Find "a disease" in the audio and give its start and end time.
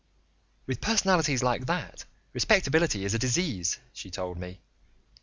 3.13-3.77